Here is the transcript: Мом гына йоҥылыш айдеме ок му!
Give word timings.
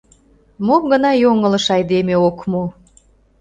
Мом 0.65 0.83
гына 0.91 1.11
йоҥылыш 1.23 1.65
айдеме 1.75 2.15
ок 2.27 2.39
му! 2.51 2.63